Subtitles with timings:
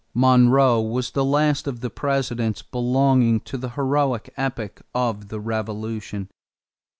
[0.15, 6.27] Monroe was the last of the Presidents belonging to the heroic epoch of the Revolution.